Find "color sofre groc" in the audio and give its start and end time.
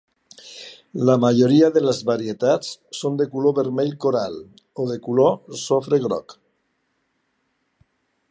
5.09-6.37